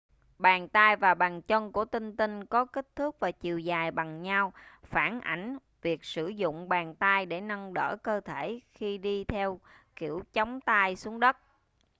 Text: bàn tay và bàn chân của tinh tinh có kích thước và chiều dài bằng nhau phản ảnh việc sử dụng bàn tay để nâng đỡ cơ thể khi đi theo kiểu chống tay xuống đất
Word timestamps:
bàn 0.37 0.69
tay 0.69 0.95
và 0.95 1.13
bàn 1.13 1.41
chân 1.41 1.71
của 1.71 1.85
tinh 1.85 2.15
tinh 2.15 2.45
có 2.45 2.65
kích 2.65 2.95
thước 2.95 3.19
và 3.19 3.31
chiều 3.31 3.59
dài 3.59 3.91
bằng 3.91 4.21
nhau 4.21 4.53
phản 4.83 5.21
ảnh 5.21 5.57
việc 5.81 6.03
sử 6.05 6.27
dụng 6.27 6.69
bàn 6.69 6.95
tay 6.95 7.25
để 7.25 7.41
nâng 7.41 7.73
đỡ 7.73 7.97
cơ 8.03 8.21
thể 8.25 8.59
khi 8.73 8.97
đi 8.97 9.23
theo 9.23 9.59
kiểu 9.95 10.21
chống 10.33 10.61
tay 10.61 10.95
xuống 10.95 11.19
đất 11.19 11.37